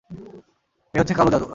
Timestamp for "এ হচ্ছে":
0.93-1.15